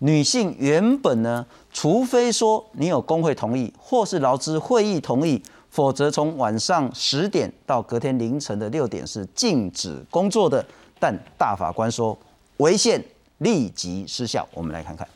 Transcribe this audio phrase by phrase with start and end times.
[0.00, 10.64] 女性原本呢，除非说你有工会同意，或是劳资会议同意，否则从晚上十点到隔天凌晨的六点是禁止工作的。
[10.98, 12.18] 但大法官说
[12.58, 13.02] 违宪
[13.38, 14.46] 立即失效。
[14.54, 15.06] 我们来看看。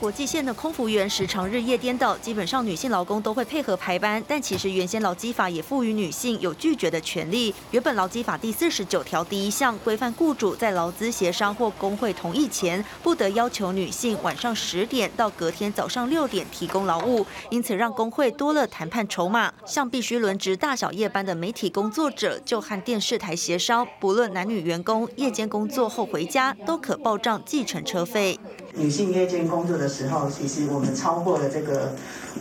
[0.00, 7.52] 国际线的空服员时常日夜颠倒，基本上女性劳工都会配合排班，但其实原先劳基法也赋予女性有拒绝的权利。
[7.72, 19.52] 原本劳基法第四十九条第一项规范，雇主在劳资协商或工会同意前，不得要求女性晚上十点到隔天早上六点提供劳务，因此让工会多了谈判筹码。
[19.66, 28.38] 像必须轮值大小夜班的媒体工作者，就和电视台协商，不论男女员工，夜间工作后回家都可报账计程车费。
[28.78, 31.92] 女性夜间工作的时候，其实我们超过了这个，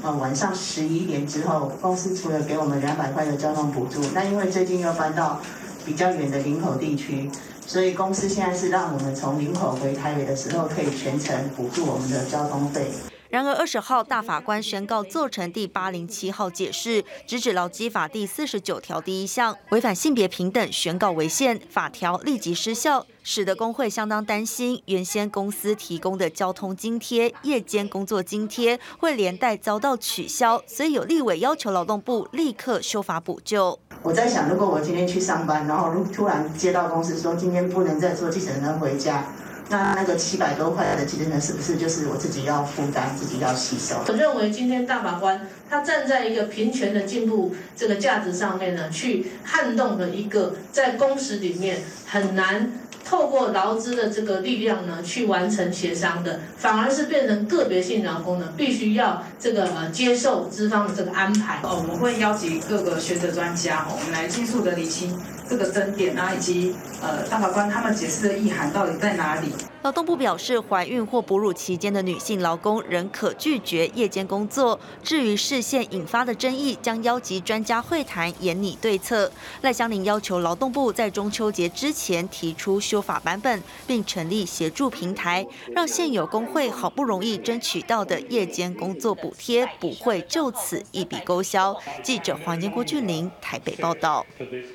[0.04, 5.42] 呃，晚上十一点之后，公司除了给我们两百块的交通补助，那因为最近又搬到
[5.84, 7.30] 比较远的林口地区，
[7.66, 12.92] 所以公司现在是让我们从林口回台北的时候，可以全程补助我们的交通费。
[13.30, 33.78] 然而，二十号大法官宣告做成第八零七号解释，直指劳基法第四十九条第一项违反性别平等，宣告违宪，法条立即失效，使得工会相当担心，原先公司提供的交通津贴、夜间工作津贴会连带遭到取消，所以有立委要求劳动部立刻修法补救。
[34.04, 39.26] 我在想，如果我今天去上班，然后突然接到公司说今天不能再坐计程车回家。
[39.70, 43.96] 那那个七百多块的基金呢是不是就是我自己要负担、自己要吸收？
[44.08, 52.72] 我认为今天大法官他站在一个平权的进步这个价值上面呢，去撼动了一个在工时里面很难
[53.04, 61.60] 透过劳资的这个力量呢去完成协商的，反而是变成个别性劳工呢必须要这个呃接受资方的这个安排。
[61.64, 65.18] 哦，我们会邀请各个学者专家，我们来迅速的理清。
[65.50, 69.54] 这个争点啊，以及呃大法官他们解释的意涵到底在哪里？
[69.88, 74.78] 劳动部表示，怀孕或哺乳期间的女性劳工仍可拒绝夜间工作。
[75.02, 79.32] 至于视线引发的争议，将邀集专家会谈，研拟对策。
[79.62, 91.74] 赖香林要求劳动部在中秋节之前提出修法版本，并成立协助平台，让现有工会好不容易争取到的夜间工作补贴不会就此一笔勾销。
[92.04, 94.26] 记者黄金郭俊玲台北报道。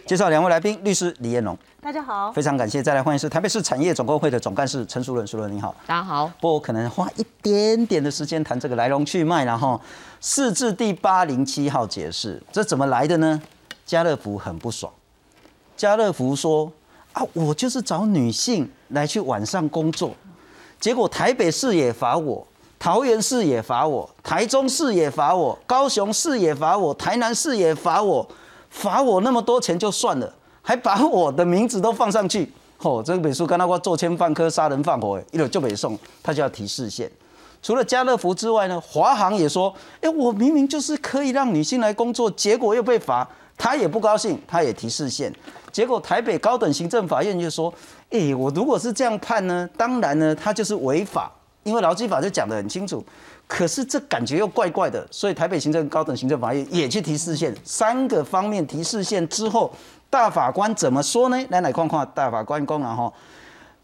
[0.06, 1.54] 介绍两位来宾，律师李彦龙。
[1.84, 6.28] 大家好，非常感谢，再来欢迎是台北市产业总工会的总干事陈淑伦，淑伦你好，大家好。
[6.40, 9.80] 不过我可能花一点点的时间谈这个来龙去脉，然后
[10.20, 13.42] 四至第八零七号解释，这怎么来的呢？
[13.84, 14.92] 家乐福很不爽，
[15.76, 16.70] 家乐福说
[17.14, 20.14] 啊，我就是找女性来去晚上工作，
[20.78, 22.46] 结果台北市也罚我，
[22.78, 28.24] 桃园市也罚我，台中市也罚我，高雄市也罚我，台南市也罚我，
[28.70, 30.32] 罚我那么多钱就算了。
[30.62, 33.02] 还把我的名字都放上去，吼！
[33.02, 37.10] 这个美术跟那个做奸犯科、杀人放火，一路就没送，他就要提视线。
[37.60, 43.28] 除了家乐福之外呢，华航也说，哎，我明明就是可以让女性来工作，结果又被罚，
[43.58, 45.32] 他也不高兴，他也提视线。
[45.70, 47.72] 结果台北高等行政法院就说，
[48.10, 51.30] 哎，我如果是这样判呢，当然呢，他就是违法，
[51.62, 53.04] 因为劳基法就讲得很清楚。
[53.46, 59.72] 可是这感觉又怪怪的，所以台北行政高等行政法院也去提示线，三个方面提示线之后。
[60.08, 61.46] 大法官怎么说呢？
[61.48, 63.10] 来来看看大法官公啊哈，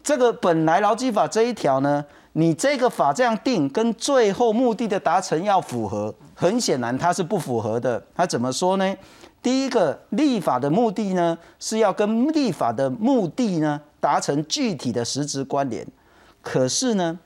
[0.03, 7.99] 这个本来劳基法这一条呢，你这个法这样定，跟最后目的的达成要符合，很显然它是不符合的。
[8.13, 8.95] 他怎么说呢？
[9.41, 15.83] 第一个，立法的目的呢，是要跟立法的目的呢达成具体的实质关联。
[16.43, 17.17] 可是呢，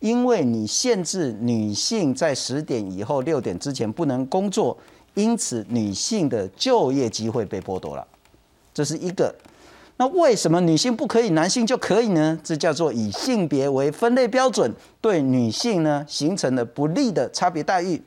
[0.00, 4.76] 因为你限制女性在十点以后六点之前不能工作，
[5.14, 8.06] 因此女性的就业机会被剥夺了。
[8.74, 9.34] 这是一个，
[9.96, 12.38] 那为什么女性不可以，男性就可以呢？
[12.44, 14.70] 这叫做以性别为分类标准，
[15.00, 18.02] 对女性呢形成了不利的差别待遇。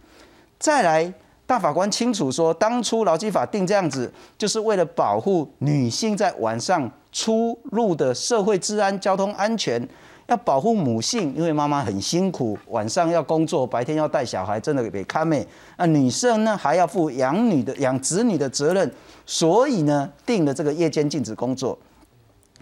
[0.60, 1.12] 再来，
[1.48, 9.90] 大法官清楚说，当初劳基法定这样子，就是为了保护女性在晚上出入的社会治安、交通安全。
[10.30, 15.46] 要保护母性，因为妈妈很辛苦，晚上要工作，白天要带小孩，真的给看妹。
[15.78, 18.92] 那女生呢，还要负养女的、养子女的责任，
[19.26, 21.78] 所以呢，定了这个夜间禁止工作。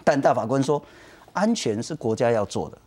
[0.05, 0.81] 但大法官说，
[1.33, 2.77] 安全是国家要做的，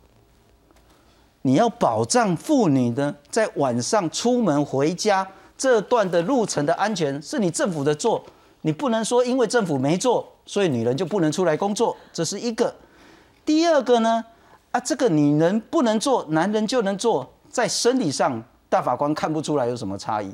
[1.43, 8.23] 你要保障妇女呢，在晚上出门回家这段的路程的安全，是你政府的做，
[8.61, 12.73] 你不能说因为政府没做，所以女人就不能出来工作，这是一个。
[13.45, 14.25] 第二个呢？
[14.71, 20.33] 啊，这个女人不能做，男人就能做，在生理上，大法官看不出来有什么差异。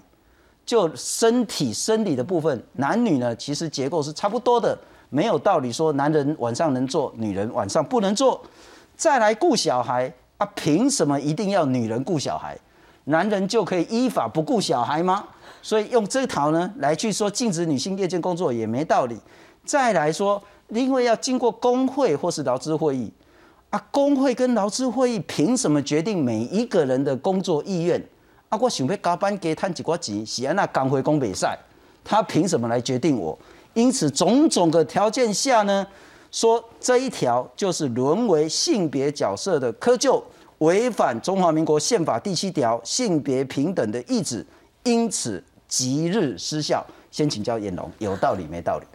[0.66, 4.78] 就身体生理的部分，男女呢其实结构是差不多的，
[5.10, 8.39] 没有道理说男人晚上能做，女人晚上不能做。
[8.95, 12.57] 再来顾小孩啊，凭什么一定要女人顾小孩？
[13.06, 15.24] 男人就可以依法不顾小孩吗？
[15.62, 19.18] 所以用这套呢来去说禁止女性夜间工作也没道理。
[19.63, 23.12] 再来说，因为要经过工会或是劳资会议
[23.69, 28.01] 啊，工会跟劳资会议凭什么决定每一个人的工作意愿？
[28.49, 31.57] 啊，我想要加班给赚几块钱，是安那工会工比赛，
[32.03, 33.37] 他凭什么来决定我？
[33.73, 35.85] 因此种种的条件下呢，
[36.31, 40.23] 说这一条就是沦为性别角色的窠臼，
[40.59, 44.45] 违反中华民国宪法第七条性别平等的意志，
[44.83, 46.85] 因此即日失效。
[47.11, 48.85] 先请教严龙，有道理没道理？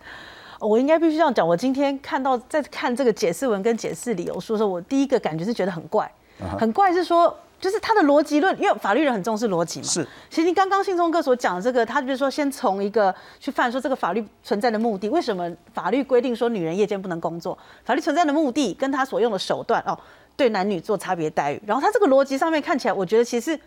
[0.62, 1.46] 我应该必须这样讲。
[1.46, 6.10] 我今天看到在看这个解释文跟解释理由书的时候，我第一个感觉是觉得很怪，
[6.58, 9.86] 很怪是说，就是他的逻辑论，因为法律人很重视逻辑嘛。
[9.86, 10.06] 是。
[10.30, 17.58] 其实你刚刚信聪哥所讲的这个，他就是说，先从一个去犯说这个法律存在的目的，为什么法律规定说女人夜间不能工作？
[17.84, 19.98] 法律存在的目的跟他所用的手段哦，
[20.36, 21.60] 对男女做差别待遇。
[21.66, 23.58] 然后他这个逻辑上面看起来，我觉得其实。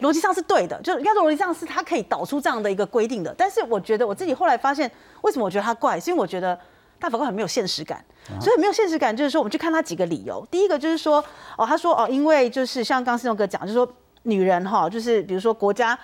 [0.00, 3.34] 逻辑上是对的，就是应该说逻辑上是他可以导出这样的一个规定的。
[3.36, 4.90] 但是我觉得我自己后来发现，
[5.22, 5.98] 为什么我觉得他怪？
[5.98, 6.58] 是因为我觉得
[6.98, 8.04] 大法官很没有现实感。
[8.40, 10.46] 所以没有现实感，就是说我们去看他几个理由。
[10.50, 11.24] 第一个就是说，
[11.56, 13.90] 哦，他说哦，因为就是像刚思勇哥讲，就是说
[14.24, 15.98] 女人哈，就是比如说国家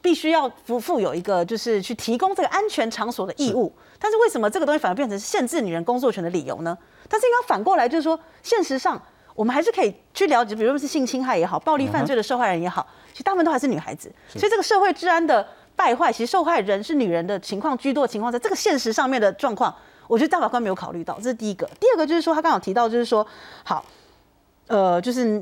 [0.00, 3.72] 必须要不负有一个就是去提供这个安全场所的义务。
[3.98, 6.78] 但是为什么这个东西反而变成限制女人工作权的理由呢？
[7.08, 9.02] 但是应该反过来就是说，现实上
[9.38, 12.84] 我们还是可以去了解，比如说是性侵害也好，暴力犯罪的受害人也好。
[13.12, 15.46] 其实大部分都还是女孩子，所以这个社会治安的
[15.76, 19.72] 败坏，其实受害人是女人的情况居多的情况，在这个现实上面的状况，
[20.08, 21.70] 我觉得大法官没有考虑到，这是第一个。
[21.78, 23.24] 第二个就是说，他刚好提到，就是说，
[23.62, 23.84] 好，
[24.66, 25.40] 呃，就是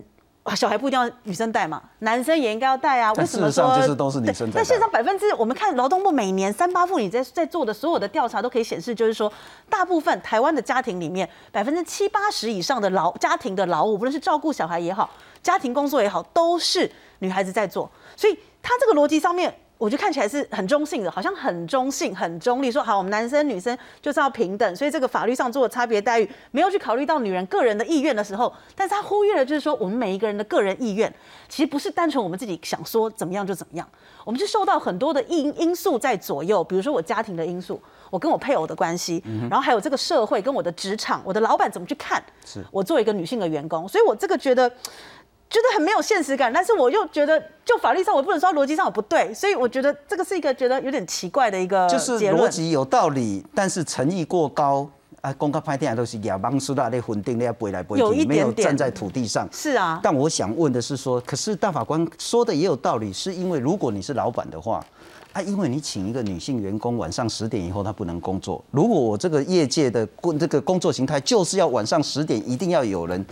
[0.54, 3.12] 小孩不一定要女生带嘛，男生也应该要带啊。
[3.14, 4.50] 为什么说就是都是女生？
[4.54, 9.32] 但现在百分之我们看劳动部每年三八妇女在在做的所有的调查都可以显示，就是说，
[9.68, 15.10] 大部分台湾的家庭里面，百分之七八十以上的劳家庭的劳务，不论是照顾小孩也好，
[15.42, 16.90] 家庭工作也好，都是。
[17.20, 22.72] 女孩子在做，所以他这个逻辑上面，我觉得看起来是很中性的，好像很中性、很中立。
[22.72, 31.12] 说好，我们男生女生就是要平等，所以这个法律上做的差别待遇，没有去考虑到女人个人的意愿的时候，但是他忽略了，就是说我们每一个人的个人意愿，
[31.48, 33.86] 其实不是单纯我们自己想说怎么样就怎么样，
[34.24, 42.22] 我们是受到很多的因因素在左右，比如说我家庭的因素，我跟我配偶的关系，然后还有这个社会跟我的职场，我的老板怎么去看
[42.70, 44.72] 我作为一个女性的员工，所以我这个觉得。
[45.48, 54.88] 觉得很没有现实感，但是我又觉得，就法律上我不能说逻辑上我不对，所以我觉得这个是一个觉得有点奇怪的一个就是逻辑有道理，但是诚意过高
[55.20, 55.32] 啊。
[55.34, 59.48] 公开拍电影都是亚邦苏大的混定，你要背来背去，没有站在土地上。
[59.52, 60.00] 是啊。
[60.02, 64.84] 但我想问的是说，可是大法官说的也有道理，是因为如果你是老板的话，
[65.32, 73.24] 啊，因为你请一个女性员工晚上十点以后她不能工作，如果我这个业界的工这个工作形态就是要晚上十点一定要有人，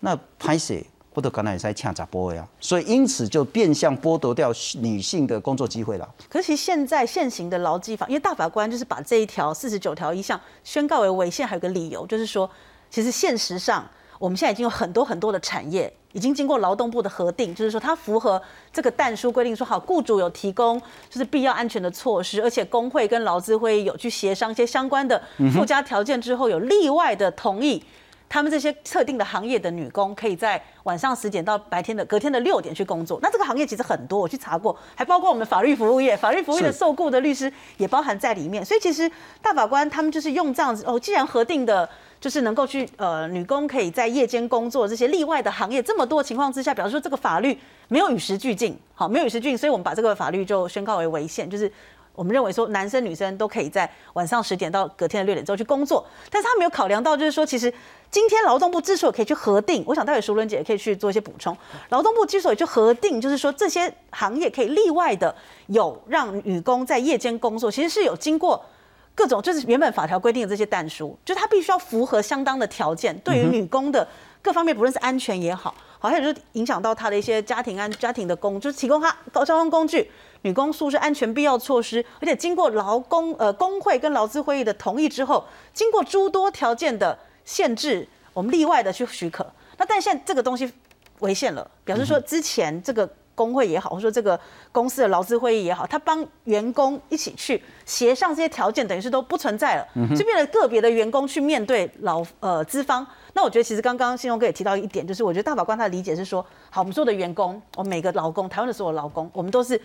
[0.00, 0.84] 那拍谁？
[1.14, 4.50] 或者刚才也在呛杂波呀，所以因此就变相剥夺掉
[4.80, 6.08] 女性的工作机会了。
[6.28, 12.48] 可是其实现在现行的劳基法，因为大法官就是把这一条四十九条一项宣告为违宪，还有个理由就是说，
[12.90, 13.86] 其实现实上
[14.18, 18.40] 我们现在已经有很多很多的产业已经经过劳动部的核定，就是说它符合
[18.72, 20.80] 这个但书规定，说好雇主有提供
[21.10, 25.20] 就是必要安全的措施，而且工会跟劳资会有去协商一些相关的
[25.52, 27.82] 附加条件之后，有例外的同意。
[28.32, 33.18] 他们这些特定的行业的女工，可以在晚上十点到白天的隔天的六点去工作。
[33.20, 38.64] 那这个行业其实很多，我去查过，还包括我们法律服务业，法律服务业的受雇的律师也包含在里面。
[38.64, 39.10] 所以其实
[39.42, 41.86] 大法官他们就是用这样子哦，既然核定的
[42.18, 51.70] 就是能够去呃女工可以在夜间工作这些例外的行业这么多情况之下，表示说这个法律没有与时俱进，好，没有与时俱进，所以我们把这个法律就宣告为违宪，就是。
[52.14, 57.72] 我们认为说，男生女生都可以在晚上十点到隔天的六点之后去工作，但是他没有考量到，就是说，其实
[58.10, 61.56] 今天劳动部之所以可以去核定，我想待会淑伦姐也可以去做一些补充。
[61.88, 65.34] 劳动部之所以去核定，就是说这些行业可以例外的
[65.68, 68.62] 有让女工在夜间工作，其实是有经过
[69.14, 74.06] 各种，就是原本法条规定的这些但书，就是他必须要符合相当的条件，对于女工的
[74.42, 80.10] 各方面，不论是安全也好，好像就是影响到他的一些家庭安家庭的工，就是提供他交通工具。
[80.42, 89.46] 女工宿是安全必要措施，而且经过劳工呃工会跟劳资会议的同意之后，经过诸多条件的限制，我们例外的去许可。
[89.78, 90.70] 那但现在这个东西
[91.20, 94.38] 违宪了，表示说之前这个工会也好，或者说这个
[94.72, 103.06] 公司的劳资会议也好，他帮员工一起去协商这些条件，等于是都不存在了，就变了个别的员工去面对劳呃资方。
[103.34, 109.80] 那我觉得其实刚刚信用哥也提到一点，就是我觉得大法官他的理解是说，好，我们所有的员工，我们每个劳工，台湾的所有劳工，我们都是。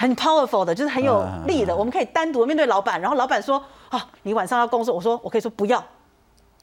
[0.00, 1.76] 很 powerful 的，就是很有力的。
[1.76, 5.84] 我们可以单独面对老板，然后老板说：“啊，你晚上要工作。”我说：“我可以说不要。”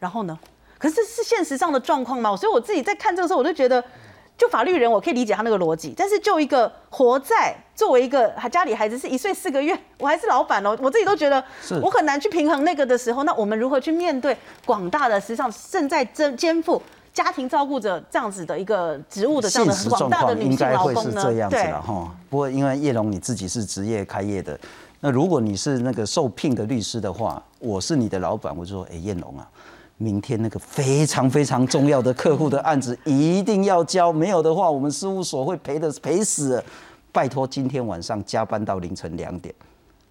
[0.02, 0.36] 然后呢？
[0.80, 2.36] 可是是现实上的状况吗？
[2.36, 3.84] 所以我自己在看这个时候，我就觉得。
[4.38, 11.44] 就法律人，我可以理解他那个逻辑，但是就一个活在作为一个家里孩子是一岁四个月，我还是老板哦，我自己都觉得
[11.82, 16.80] 我很难去平衡那个的时候，那我们如何去面对广大的实际上正在肩肩负
[17.18, 21.50] 家庭照顾者这样子的一个职务的这样的广大的女性劳工呢？
[21.50, 22.16] 对，哈。
[22.30, 24.60] 不过因为叶龙你自己是职业开业的，
[25.00, 29.50] 那如果你是那个受聘的律师的话，我是你的老板，我就说，哎，叶龙啊。
[29.98, 36.64] 明天那个非常非常重要的客户的案子一定要交，没有的话，我们事务所会赔的赔死。
[37.12, 39.52] 拜托，今天晚上加班到凌晨两点，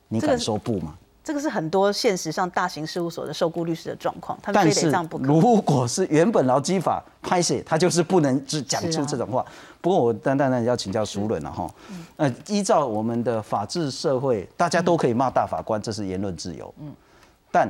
[0.08, 0.92] 你敢说不吗？
[1.26, 5.24] 这个是很多现实上大型事务所的受雇律师的状况，他们非得这样不可。
[5.24, 9.44] 如果是原本劳基法拍写，他就是不能只讲出这种话。
[9.80, 11.68] 不过我当然要请教熟人了哈。
[12.14, 16.72] 呃，依照我们的法治社会，大家都可以骂大法官，这是言论自由。
[16.80, 16.94] 嗯，
[17.50, 17.68] 但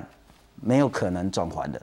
[0.61, 1.81] 没有可能转还的。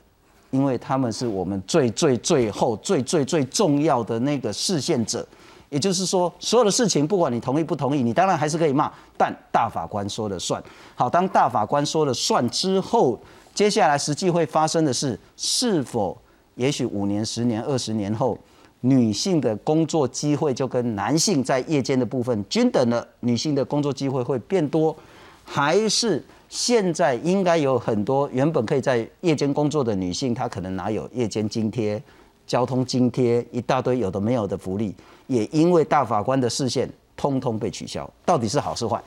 [0.52, 5.28] 因为他们是我们最最最后最最最重要的那个视线者，
[5.74, 10.64] 也就是说，所有的事情不管你同意不同意，你当然还是可以骂，但大法官说了算。
[10.94, 13.20] 好，当大法官说了算之后，
[13.56, 16.16] 接下来实际会发生的是，是否
[16.54, 18.38] 也许五年、十年、二十年后，
[18.82, 24.96] 女性的工作机会就跟男性在夜间的部分均等了，女性的工作机会会变多，
[25.44, 26.24] 还是？
[26.50, 32.00] 现在应该有很多原本可以在夜间工作的女性，她可能哪有夜间津贴、
[32.46, 34.94] 交通津贴，一大堆有的没有的福利，
[35.34, 36.88] 也因为大法官的视线，
[37.18, 38.08] 通通被取消。
[38.24, 39.02] 到底是好是坏？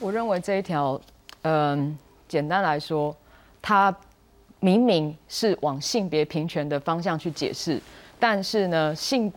[0.00, 1.00] 我认为这一条，
[1.42, 3.14] 嗯，简单来说，
[3.62, 3.94] 它
[4.58, 7.80] 明明是往性别平权的方向去解释，
[8.18, 9.32] 但是呢，性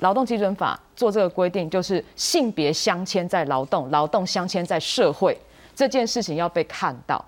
[0.00, 5.38] 劳动基准法做这个规定，就是性别镶嵌在劳动，劳动镶嵌在社会。
[5.74, 7.22] 这件事情要被看到。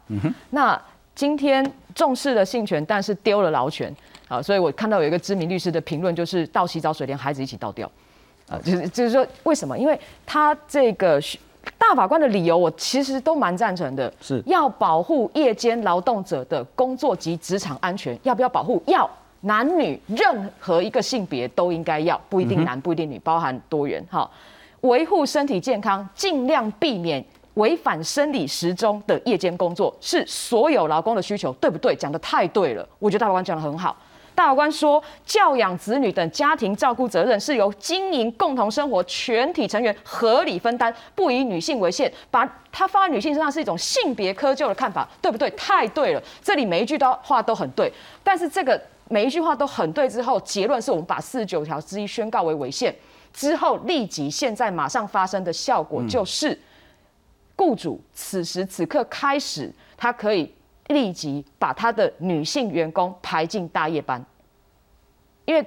[0.51, 0.81] 那
[1.15, 3.95] 今天重视了性权，但是丢了劳权
[4.27, 7.91] 啊，所以我看到有一个知名律师的评论，就是倒洗澡水连孩子一起倒掉
[8.51, 9.79] 啊，就是就是说为什么？
[9.79, 11.21] 因为他这个
[11.77, 18.19] 大法官的理由，我其实都蛮赞成的，是要保护夜间劳动者的工作及职场安全。
[18.23, 18.83] 要不要保护？
[18.87, 19.09] 要，
[19.43, 24.29] 男女任何一个性别都应该要，不一定男不一定女，包含多元哈，
[24.81, 27.25] 维护身体健康，尽量避免。
[27.55, 31.93] 违反生理时钟的夜间工作是所有劳工的需求，对不对？
[31.97, 33.97] 讲的太对了，我觉得大法官讲的很好。
[34.39, 42.11] 大法官说，教养子女等家庭照顾责任是由经营共同生活全体成员合理分担，不以女性为限。
[42.31, 45.51] 把它放在女性身上是一种性别窠臼的看法，对不对？
[45.51, 47.93] 太对了，这里每一句都话都很对。
[48.23, 52.95] 但是这个每一句话都很对之后，结论是我们把四十九条之一宣告为违宪
[53.33, 56.57] 之后，立即现在马上发生的效果就是。
[57.57, 60.49] 雇主此时此刻开始，他可以
[60.89, 64.25] 立即把他的女性员工排进大夜班，
[65.45, 65.65] 因为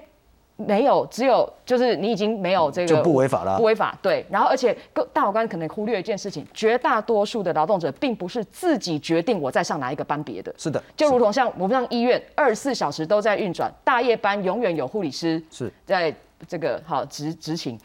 [0.57, 4.23] 没有只有就是你已经没有这个就不违法了，不违法对。
[4.29, 15.71] 然后而且各大法官可能忽略一件事情，绝大多数的劳动者并不是自己决定我在上哪一个班别的，是的，就如同像我们让医院二十四小时都在运转，大夜班永远有护理师是。
[15.83, 16.13] 在
[16.47, 17.79] 这个好执执勤，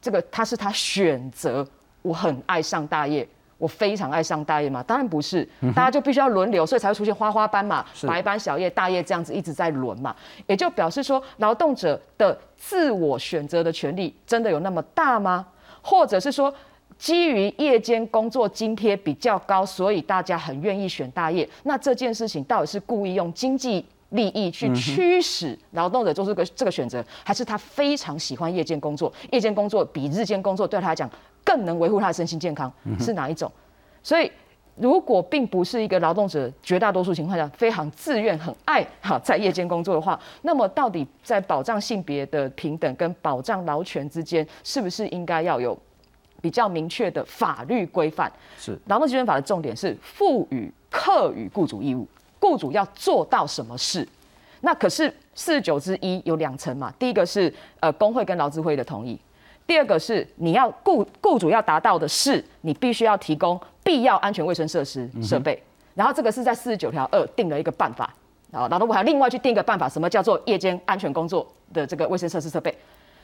[0.00, 1.66] 这个他是他选择，
[2.02, 3.26] 我很爱上大夜。
[3.58, 10.14] 我非常爱上大夜嘛，当然不是，大家就必须要轮流，所以才会出现花花班嘛，白班、小夜、大夜这样子一直在轮嘛，
[10.46, 15.46] 也就表示说，劳动者的自我选择的权利真的有那么大吗？
[15.82, 16.52] 或者是说，
[16.96, 21.48] 基于夜间工作津贴比较高，所以大家很愿意选大夜？
[21.62, 29.12] 那这件事情到底是故意用经济利益去驱使劳动者做出个这个选择，还是他非常喜欢夜间工作？
[29.30, 31.10] 夜间工作比日间工作对他来讲？
[31.54, 33.50] 更能维护他的身心健康是哪一种？
[34.02, 34.30] 所以，
[34.74, 45.78] 如果并不是一个劳动者，绝大多数情况下非常自愿、很爱哈在夜间工作的话，那么到底在保障性别的平等跟保障劳权之间，是不是应该要有
[46.40, 48.30] 比较明确的法律规范？
[48.58, 52.04] 是劳动基准法的重点是赋予课与雇主义务，
[52.40, 54.06] 雇主要做到什么事？
[54.60, 59.16] 那可是四十九之一有两层嘛，第一个是呃工会跟劳资会的同意。
[59.66, 65.60] 第二个是你要雇雇主要达到的是，你必须要提供必要安全卫生设施设备。
[65.94, 68.12] 然后这个是在四十九条二定了一个办法，
[68.50, 72.76] 然后劳动部还另外去定一个办法，什么叫做夜间安全工作的这个卫生设施设备，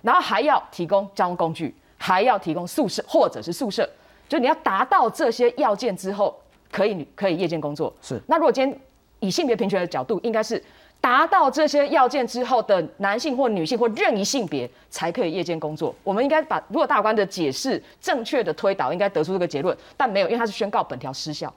[0.02, 3.88] 然后还要提供交通工具，还要提供宿舍或者是宿舍，
[4.28, 6.34] 就你要达到这些要件之后，
[6.70, 7.92] 可以可以夜间工作。
[8.00, 8.20] 是。
[8.26, 8.80] 那如果今天
[9.18, 10.62] 以性别平权的角度，应该是。
[11.00, 15.94] 达到这些要件之后的男性或女性或任意性别才可以夜间工作。
[16.04, 21.52] 我们应该把如果大法官的解释正确的推导，应该得出这个结论，但没有，因为他是宣告本条失效。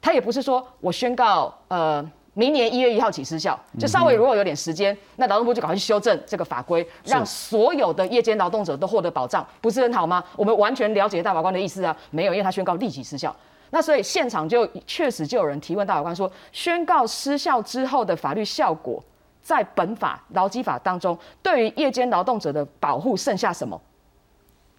[0.00, 10.22] 他也不是说我宣告呃明年一月一号起失效，就稍微如果有点时间，那劳动部就赶快去修正这个法规，让所有的夜间劳动者都获得保障，不是很好吗？
[10.36, 13.34] 我们完全了解大法官的意思啊，没有，因为他宣告立即失效。
[13.70, 19.02] 那所以现场就确实就有人提问大法官说，宣告失效之后的法律效果，
[19.42, 23.80] 在本法劳基法当中，对于夜间劳动者的保护剩下什么？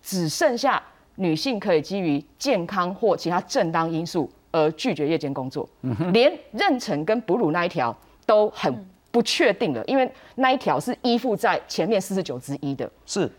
[0.01, 0.81] 只剩下
[1.15, 5.67] 女性可以基于健康或其他正当因素而拒绝夜间工作，
[6.13, 8.73] 连妊娠跟哺乳那一条都很
[9.11, 12.89] 不确定了，因为那一条是依附在前面四十九之一的。
[13.05, 13.29] 是，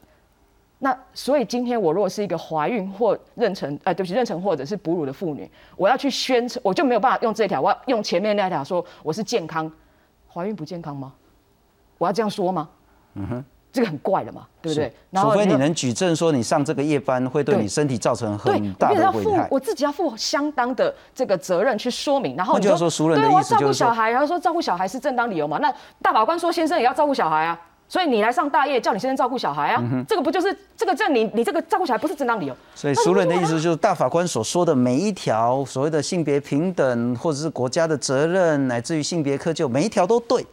[0.80, 9.70] 那所以今天我如果是一个怀孕或妊娠，呃，对不起，妊娠或者是哺乳的妇女，我要去宣称，我就没有办法用这条，我要用前面那条说我是健康，
[10.32, 11.12] 怀孕不健康吗？
[11.98, 12.68] 我要这样说吗？
[13.14, 13.44] 嗯哼。
[13.72, 14.92] 这个很怪了嘛，对不对？
[15.14, 22.34] 除非你能举证说你上这个夜班会对你身体造成很大的危害，我自己要负相当的这个责任去说明。
[22.34, 25.58] 然后就要说熟人的意思就是照顾小孩，然后说照顾小孩是正当理由嘛？
[25.58, 25.72] 那
[26.02, 27.60] 大法官说先生也要照顾小孩啊，
[27.90, 32.56] 所以你来上大夜叫你先生照顾小孩啊，这个不就是这个这你你这个照顾小孩不是正当理由？
[32.72, 40.46] 所以熟人的意思就是大法官所说的每一条所谓的性别平等，或者是国家的责任，乃至于性别科就，每一条都对。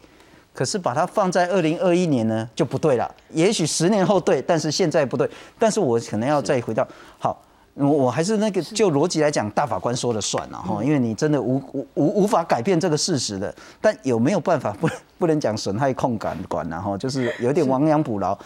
[0.51, 5.29] 可是把它放在二零二一年呢就不对了，也许十年后对，但是现在不对。
[5.59, 6.87] 但是我可能要再回到
[7.19, 7.39] 好，
[7.77, 13.53] 我我还是那个就逻辑来讲，大法官说了算了哈，因为你真的无无无无法改变这个事实的。
[13.79, 18.37] 但有没有办法 不不能讲损害控感管然后就是有点亡羊补牢。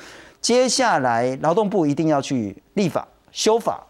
[0.42, 3.82] 接下来劳动部一定要去立法修法。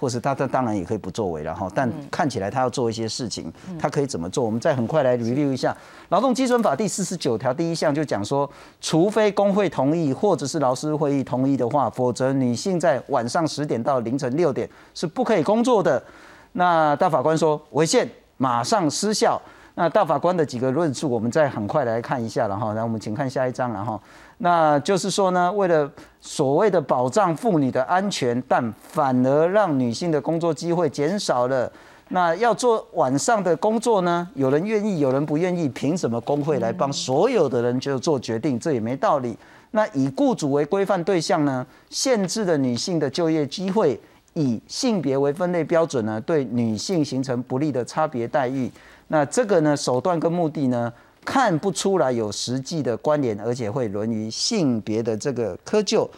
[0.00, 4.42] 或是他他当然也可以不作为然后，但看起来他要做一些事情，他可以怎么做？
[4.42, 5.72] 我们再很快来 review 一下
[6.08, 16.02] 《劳动基准法》第四十九条第一项就讲说，除非工会同意或者是劳师会议同意的话，否则女性在晚上十点到凌晨六点是不可以工作的。
[16.52, 19.40] 那大法官说违宪，马上失效。
[19.80, 22.74] 那大法官的几个论述，我们再很快来看一下了哈。
[22.74, 23.98] 来，我们请看下一章了哈。
[24.36, 31.72] 那就是说呢，为了所谓的保障妇女的安全，但反而让女性的工作机会减少了。
[32.08, 34.28] 那要做晚上的工作呢？
[34.34, 38.60] 有人愿意，有人不愿意，凭什么工会来帮所有的人就做决定？
[38.60, 39.34] 这也没道理。
[39.70, 41.66] 那以雇主为规范对象呢？
[41.88, 43.98] 限制了女性的就业机会，
[44.34, 46.20] 以性别为分类标准呢？
[46.20, 48.70] 对女性形成不利的差别待遇。
[49.12, 50.92] 那这个呢，手段跟目的呢，
[51.24, 56.08] 看不出来有实际的关联，而且会沦于性别的这个窠臼。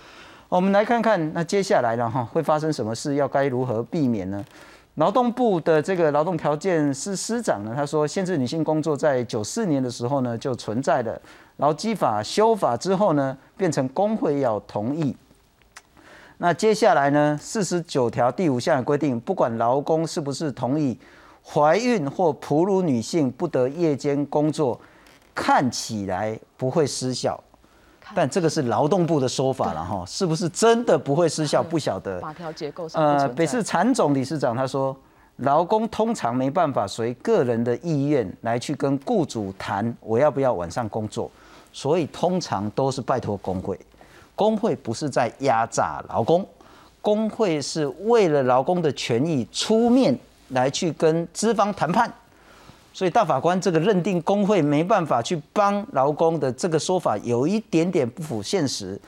[0.50, 3.14] 我们来看看，那接下来了哈，会发生什么事？
[3.14, 4.44] 要该如何避免呢？
[4.96, 11.18] 劳动部的这个劳动条件司司长呢，他说，限制女性工作在九四年的时候呢就存在的，
[11.56, 15.16] 劳基法修法之后呢，变成工会要同意。
[16.36, 20.98] 那接下来呢，四十九条第五项的规定，不管劳工是不是同意。
[21.44, 24.80] 怀孕或哺乳女性不得夜间工作，
[25.34, 27.38] 看起来不会失效，
[28.14, 31.62] 但这个是劳动部的说法了 哈，是不是真的不会失效？
[31.62, 32.20] 不晓得。
[32.20, 33.02] 法条结构上。
[33.02, 34.96] 呃，北市产总理事长他说，
[35.38, 41.30] 劳工通常没办法随个人的意愿来去跟雇主谈我要不要晚上工作，
[41.72, 43.78] 所以通常都是拜托工会。
[44.34, 46.46] 工会不是在压榨劳工，
[47.00, 50.18] 工会是为了劳工的权益出面。
[50.52, 52.10] 来去跟资方谈判，
[52.92, 58.98] 所以大法官这个认定工会没办法去帮劳工的这个说法有一点点不符现实。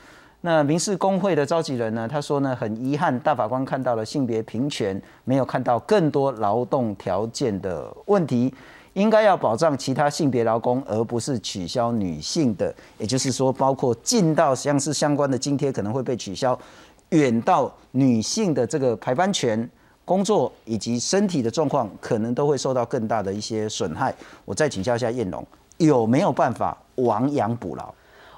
[0.40, 8.52] 那民事工会的召集人呢，他说呢，很遗憾大法官看到了性别平权，没有看到更多劳动条件的问题，
[8.92, 16.58] 应该要保障其他性别劳工，而不是取消女性的，也就是说，包括进到像是相关的津贴可能会被取消，
[17.08, 19.66] 远到女性的这个排班权。
[20.04, 24.14] 工作以及身体的状况可能都会受到更大的一些损害。
[24.44, 25.46] 我再请教一下燕龙，
[25.78, 27.92] 有没有办法亡羊补牢？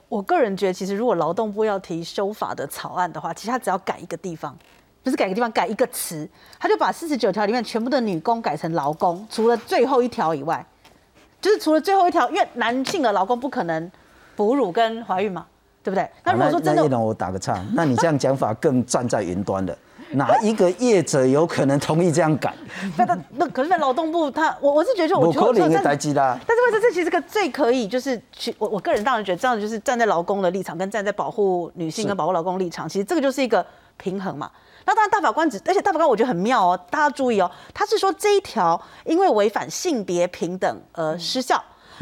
[0.08, 4.56] 我个人觉得，其实如果劳动部要提修法的草案的话，其实他只要改一个地方，
[5.02, 6.28] 不是改个地方，改一个词，
[6.60, 10.64] 他就把四十九条里面全部的女工改成劳工，除了最后一条以外，
[11.40, 13.90] 就是除了最后一条，因为男性的劳工不可能
[14.36, 15.44] 哺乳跟怀孕嘛，
[15.82, 16.08] 对不对？
[16.22, 19.76] 那如果说真的，燕龙，我打个岔，那你这样讲法更站在云端的。
[20.14, 22.54] 哪一个业者有可能同意这样改？
[22.96, 25.80] 那那可是，在劳动部，他我我是觉得，我可能一个。
[25.82, 33.64] 但是，为什么这其实个最可以就是去我我个人当然觉得这样就是站在劳工的立场，跟站在保护女性跟保护劳工立场，其实这个就是一个
[33.96, 34.50] 平衡嘛。
[34.84, 41.60] 那当然，大法官只而且大法官我觉得很妙哦，大家注意哦，他是说这一条因为违反性别平等而失效，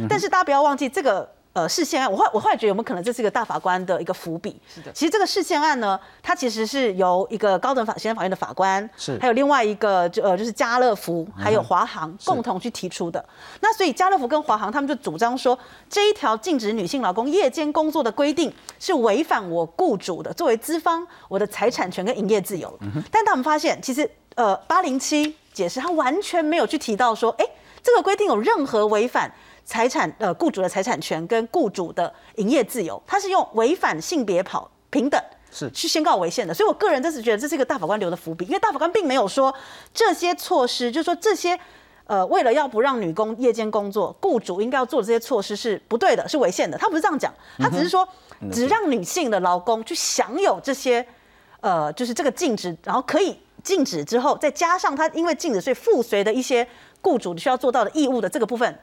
[0.08, 4.60] 但是大家不要忘记这个呃事件案，我后我后来觉得有没有可能这是一个大法官的一个伏笔？
[4.68, 13.24] 是的其实这个事件案呢，它其实是由一个高等法行政法院的法官，是还有另外一个就呃就是家乐福还有华航共同去提出的。
[13.60, 15.56] 那所以家乐福跟华航他们就主张说，
[15.88, 22.76] 这一条禁止女性劳工夜间工作的规定是违反我雇主的作为资方我的财产权跟营业自由。
[23.12, 27.46] 但他们发现，其实呃八零七解释他完全没有去提到说，哎，
[27.80, 29.32] 这个规定有任何违反。
[29.64, 39.54] 财产呃，雇主的财产权跟雇主的营业自由，他是用违反性别跑平等是去宣告违宪的，所以我个人真是觉得这是一个大法官留的伏笔，因为大法官并没有说
[39.92, 41.58] 这些措施，就是说这些
[42.06, 46.76] 呃，为了要不让女工夜间工作，雇主应该要做的这些措施是不对的，是违宪的。
[46.76, 48.06] 他不是这样讲，他只是说
[48.52, 51.06] 只让女性的劳工去享有这些
[51.60, 56.66] 呃，就是这个禁止，然后可以禁止之后，再加上他因为禁止，所以附随的一些
[57.00, 58.78] 雇主需要做到的义务的这个部分。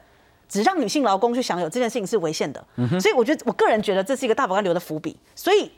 [0.52, 2.62] 只让女性劳工去享有这件事情是违宪的，
[3.00, 5.72] 所以我觉得我个人觉得这是一个大法官留的伏笔，所以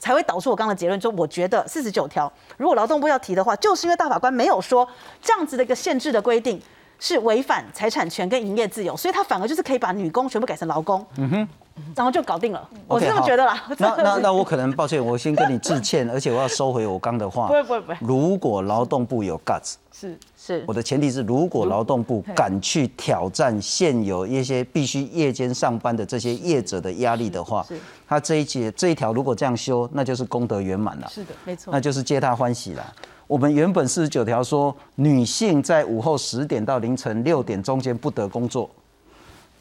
[0.00, 4.88] 才会导出我刚刚的结论，说我觉得四十九条如果劳动部要提的话，就是因为大法官没有说
[5.22, 6.60] 这样子的一个限制的规定
[6.98, 11.48] 是违反财产权跟营业自由，所以他反而就是可以把女工全部改成劳工，嗯哼，
[11.94, 13.62] 然后就搞定了，我是这么觉得啦。
[13.78, 17.46] 那 那那我可能抱歉，我先跟你致歉，而且我要收回我刚的话。
[17.46, 27.64] 不会不会不会，如果劳动部有 guts，是是我的前提是，如果劳动部敢去挑战现有一些必须夜间上班的这些业者的压力的话，
[28.08, 31.08] 他这一节这一条如果这样修，那就是功德圆满了。
[31.08, 32.94] 是的，没错，那就是皆大欢喜了。
[33.28, 38.68] 我们原本四十九条说，女性在午后十点到凌晨六点中间不得工作，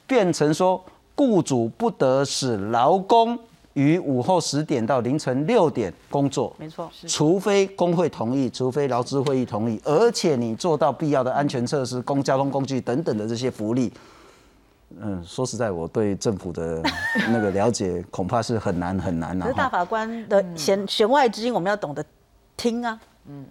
[0.07, 0.81] 变成说
[1.15, 3.37] 雇主不得使劳工
[3.73, 13.91] 于午后十点到凌晨六点工作，没错，除非工会同意，除非劳资会议同意，而且你做到必要的安全测试、公交通工具等等的这些福利。
[15.01, 16.81] 嗯，说实在，我对政府的
[17.27, 19.43] 那个了解恐怕是很难很难了。
[19.43, 22.01] 可是大法官的弦弦外之音，我们要懂得
[22.55, 23.45] 听啊，嗯，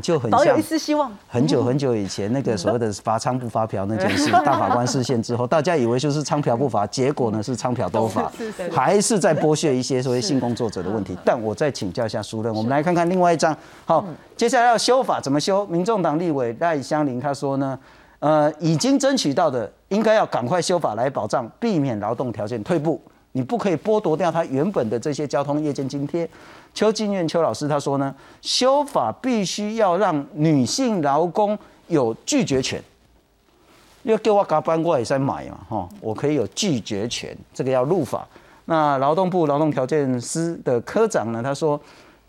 [0.00, 1.12] 就很像保有希望。
[1.28, 8.32] 很久很久以前那个所谓的罚娼不发嫖那件事， 大法官视线之后，大家以为就是娼嫖不罚，结果呢是娼嫖都罚，
[8.72, 11.16] 还是在剥削一些所谓性工作者的问题。
[11.24, 13.56] 但我再请教一下苏任，我们来看看另外一张。
[13.84, 14.04] 好，
[14.36, 15.66] 接下来要修法怎么修？
[15.66, 17.78] 民众党立委赖香林他说呢，
[18.20, 23.00] 呃，已经争取到的，应该要赶快修法来保障，避免劳动条件退步。
[23.36, 26.28] 你不可以剥夺掉他原本的这些交通夜间津贴。
[26.72, 32.82] 邱进院邱老师他说呢，修法必须要让女性劳工有拒绝权。
[34.04, 38.26] 要给我加班，我也在买嘛，哈，我可以有拒绝权，这个要入法。
[38.66, 41.80] 那劳动部劳动条件司的科长呢，他说，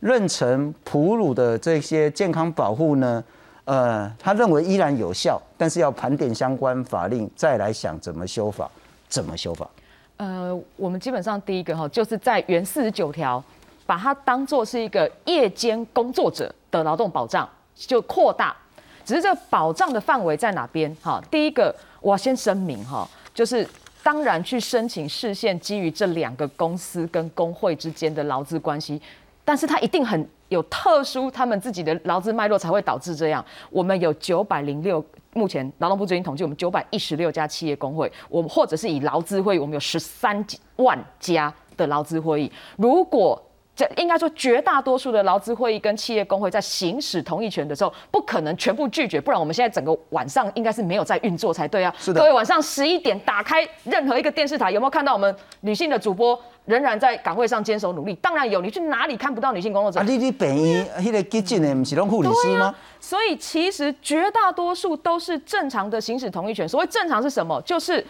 [0.01, 3.23] 妊娠哺乳的这些健康保护呢，
[3.65, 8.71] 呃，他认为依然有效，但是要盘点相关法令，再来想怎么修法，
[9.07, 9.69] 怎么修法。
[10.17, 13.43] 呃，我们基本上第一个哈，就是在原四十九条，
[13.85, 18.55] 把它当做是一个夜间工作者的劳动保障，就扩大。
[19.03, 20.95] 只是这个保障的范围在哪边？
[21.01, 23.67] 哈，第一个我要先声明哈，就是
[24.01, 28.99] 当然去申请视线基于这两个公司跟工会之间的劳资关系，
[29.45, 33.45] 但是它一定很有特殊他们自己的劳资脉络才会导致这样。
[33.69, 35.01] 我们有九百零六。
[35.37, 40.45] 目前劳动部最近统计，我们九百一十六家企业工会，我们或者是以劳资会，我们有十三
[40.77, 42.49] 万家的劳资会议。
[42.77, 43.43] 如果
[43.75, 51.93] 这应该说绝大多数的劳资会议跟企业工会在行使同意权的时候，不可能全部拒绝，不然我们现在整个晚上应该是没有在运作才对啊。
[51.99, 52.21] 是的。
[52.21, 58.13] 各位晚上十一点打开任何一个电视台，有没有看到我们女性的主播仍然在岗位上坚守努力？
[58.15, 59.99] 当然有，你去哪里看不到女性工作者？
[59.99, 62.73] 啊，你你病院那个急诊的不是拢护理师吗？
[63.01, 66.67] 所以其实绝大多数都是正常的行使同意权。
[66.67, 67.61] 所谓正常是什么？
[67.63, 68.03] 就是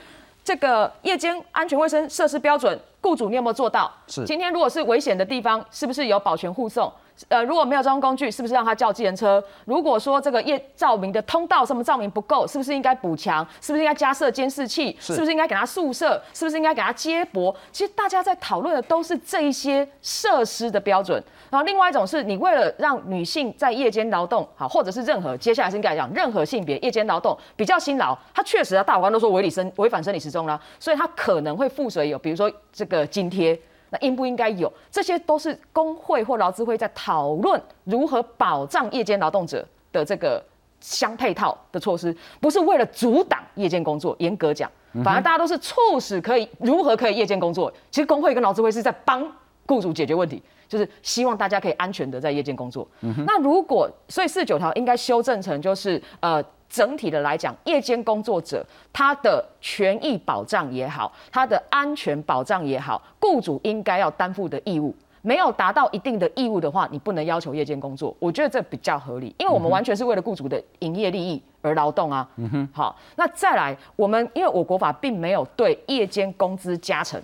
[0.45, 3.91] 这个夜间安全卫生设施标准，雇主你有没有做到？
[4.07, 4.23] 是。
[4.25, 6.93] 今天如果是危险的地方，是不是有保全护送？
[7.29, 9.41] 呃，如果没有交通工具，是不是让他叫计程车？
[9.63, 13.45] 如果说这个夜照明的通道什么照明不够，是不是应该补强？
[13.61, 14.95] 是不是应该加设监视器？
[14.99, 16.21] 是不是应该给他宿舍？
[16.33, 17.55] 是不是应该给他接驳？
[17.71, 21.23] 其实大家在讨论的都是这一些设施的标准。
[21.49, 33.57] 然后另外一种是你为了让女性在夜间劳动好，或者是任何接下来是应该讲任何性别夜间劳动比较辛劳，他确实啊，大法官都说违理生违反生理时钟了，所以他可能会附随有比如说这个津贴。
[33.95, 34.71] 那应不应该有？
[34.91, 40.43] 这些都是工会或劳资会在讨论如何保障夜间劳动者的这个
[40.81, 44.13] 相配套的措施，不是为了阻挡夜间工作。
[44.19, 44.69] 严格讲，
[45.03, 47.71] 反而大家都是促使可以如何可以夜间工作。
[47.89, 49.25] 其实工会跟劳资会是在帮
[49.65, 52.87] 雇主解决问题，就是希望大家可以安全的在夜间工作。
[53.25, 64.93] 那如果所以四十九条应该修正成就是呃整体的来讲，夜间工作者他的权益保障也好，他的安全保障也好，雇主应该要担负的义务。
[65.21, 68.15] 没有达到一定的义务的话，你不能要求夜间工作。
[68.19, 72.29] 我觉得这比较合理，因为我们完全是为了雇主的营业利益而劳动啊。
[72.35, 72.69] 嗯哼。
[72.71, 77.19] 好，那再来，我们因为我国法并没有对夜间工资加成，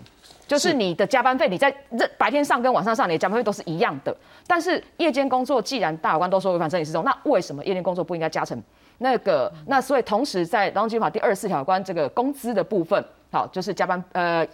[0.51, 4.13] 就是你的加班费，你在这白天上跟晚上上，你的加班费都是一样的。
[4.45, 8.61] 但是夜间工作，既然大法官都说违反生理时钟，那为什么夜间工作不应该加成？
[8.97, 14.45] 那个，那所以同时在劳动基法第二十四条关这个工资的部分，好，就是加班呃。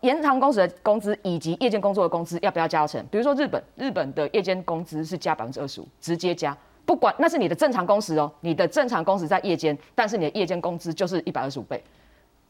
[0.00, 3.00] 延长工时的工资以及夜间工作的工资要不要加成？
[3.08, 11.80] 比如说日本，日本的夜间工资是加百分之二十五，直接加，不管那是你的正常工时哦，你的正常工时在夜间，但是你的夜间工资就是一百二十五倍，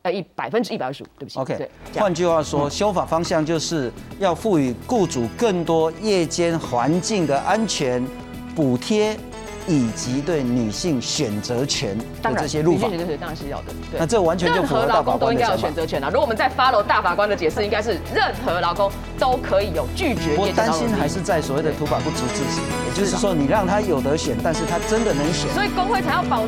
[0.06, 1.38] 呃一百分之一百二十五，对不起。
[1.40, 8.04] OK，换句话说，修法方向就是要赋予雇主更多夜间环境的安全
[8.54, 9.16] 补贴。
[9.68, 13.64] 以及对女性选择权的这些入法，选择权当然是要的。
[13.90, 16.06] 对那这完全就符合大法官都应该有选择权啊！
[16.08, 18.88] 如果我们在 follow 大法官的解释，应该是任何劳工
[19.18, 20.36] 都可以有拒绝。
[20.38, 26.46] 我担心还是在所谓的土法不足之行，也就是说，你让他有得选，但是他真的能选，所以工会才要保。